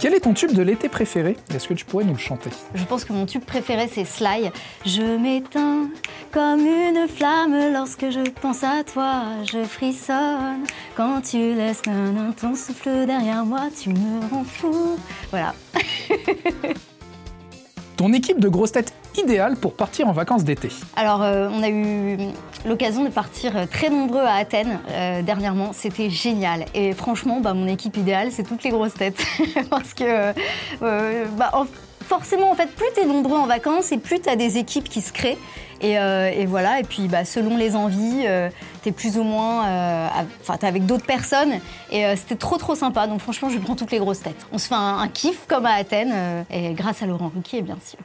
[0.00, 1.36] Quel est ton tube de l'été préféré?
[1.54, 2.48] Est-ce que tu pourrais nous le chanter?
[2.74, 4.50] Je pense que mon tube préféré c'est Sly.
[4.86, 5.90] Je m'éteins
[6.32, 9.24] comme une flamme lorsque je pense à toi.
[9.44, 10.64] Je frissonne
[10.96, 13.68] quand tu laisses nan, ton souffle derrière moi.
[13.78, 14.98] Tu me rends fou.
[15.28, 15.54] Voilà.
[17.98, 21.68] Ton équipe de grosses têtes idéale pour partir en vacances d'été Alors, euh, on a
[21.68, 22.16] eu
[22.66, 25.72] l'occasion de partir euh, très nombreux à Athènes euh, dernièrement.
[25.72, 26.66] C'était génial.
[26.74, 29.22] Et franchement, bah, mon équipe idéale, c'est toutes les grosses têtes.
[29.70, 30.32] Parce que,
[30.80, 31.52] bah,
[32.06, 34.88] forcément, en fait, plus tu es nombreux en vacances et plus tu as des équipes
[34.88, 35.38] qui se créent.
[35.82, 38.26] Et, voilà, et puis bah, selon les envies,
[38.82, 39.62] tu es plus ou moins.
[40.42, 41.54] Enfin, tu es avec d'autres personnes.
[41.90, 43.06] Et c'était trop, trop sympa.
[43.06, 44.46] Donc, franchement, je prends toutes les grosses têtes.
[44.52, 46.44] On se fait un, un kiff comme à Athènes.
[46.50, 47.98] et grâce à Laurent Ruquier, bien sûr.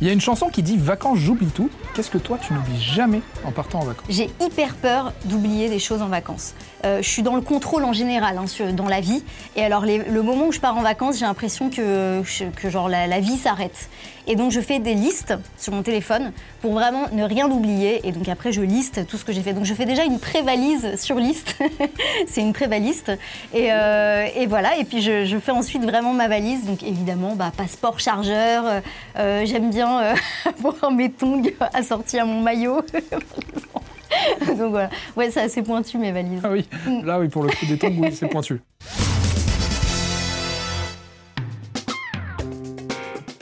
[0.00, 1.70] Il y a une chanson qui dit Vacances, j'oublie tout.
[1.94, 4.06] Qu'est-ce que toi, tu n'oublies jamais en partant en vacances?
[4.08, 6.54] J'ai hyper peur d'oublier des choses en vacances.
[6.84, 9.24] Euh, je suis dans le contrôle en général, hein, dans la vie.
[9.56, 12.22] Et alors, le moment où je pars en vacances, j'ai l'impression que,
[12.54, 13.88] que genre, la, vie s'arrête.
[14.28, 18.06] Et donc, je fais des listes sur mon téléphone pour vraiment ne rien oublier.
[18.06, 19.54] Et donc, après, je liste tout ce que j'ai fait.
[19.54, 21.56] Donc, je fais déjà une pré-valise sur liste.
[22.26, 23.10] C'est une pré-valiste.
[23.54, 24.76] Et, euh, et, voilà.
[24.76, 26.66] Et puis, je, fais ensuite vraiment ma valise.
[26.66, 28.82] Donc, évidemment, bah, passeport, chargeur.
[29.16, 31.42] Euh, j'aime bien avoir mes tongs
[31.72, 32.82] assortis à mon maillot,
[34.46, 34.90] Donc voilà.
[35.16, 36.40] Ouais, c'est assez pointu mes valises.
[36.44, 36.66] Ah oui,
[37.04, 38.60] là oui, pour le coup des tongs, oui, c'est pointu.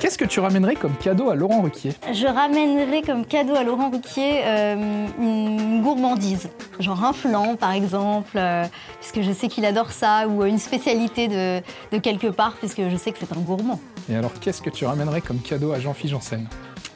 [0.07, 3.91] Qu'est-ce que tu ramènerais comme cadeau à Laurent Ruquier Je ramènerais comme cadeau à Laurent
[3.91, 8.65] Ruquier euh, une gourmandise, genre un flan par exemple, euh,
[9.01, 12.97] puisque je sais qu'il adore ça, ou une spécialité de, de quelque part, puisque je
[12.97, 13.81] sais que c'est un gourmand.
[14.09, 16.47] Et alors, qu'est-ce que tu ramènerais comme cadeau à Jean-Philippe Janssen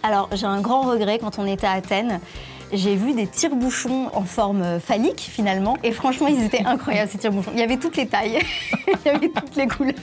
[0.04, 2.20] Alors, j'ai un grand regret quand on était à Athènes
[2.72, 5.76] j'ai vu des tire-bouchons en forme phallique finalement.
[5.82, 7.50] Et franchement, ils étaient incroyables ces tire-bouchons.
[7.52, 8.38] Il y avait toutes les tailles,
[8.86, 9.94] il y avait toutes les couleurs.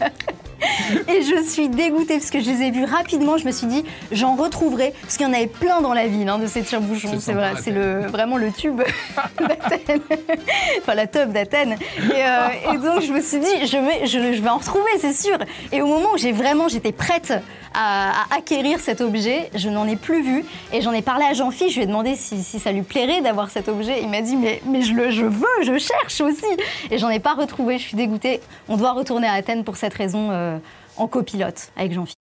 [1.07, 3.37] Et je suis dégoûtée parce que je les ai vus rapidement.
[3.37, 6.27] Je me suis dit, j'en retrouverai parce qu'il y en avait plein dans la ville
[6.29, 7.19] hein, de ces tire-bouchons.
[7.19, 8.81] C'est vrai, c'est le, vraiment le tube
[9.39, 10.01] d'Athènes,
[10.79, 11.77] enfin la top d'Athènes.
[11.99, 15.37] Euh, et, donc je me suis dit, je vais, je, vais en retrouver, c'est sûr.
[15.71, 17.33] Et au moment où j'ai vraiment, j'étais prête
[17.77, 20.45] à, acquérir cet objet, je n'en ai plus vu.
[20.73, 21.71] Et j'en ai parlé à Jean-Philippe.
[21.71, 24.01] Je lui ai demandé si, ça lui plairait d'avoir cet objet.
[24.01, 26.45] Il m'a dit, mais, je le, je veux, je cherche aussi.
[26.91, 27.77] Et j'en ai pas retrouvé.
[27.77, 28.41] Je suis dégoûtée.
[28.67, 30.29] On doit retourner à Athènes pour cette raison.
[30.31, 30.57] Euh,
[30.97, 32.16] en copilote avec Jean-Philippe.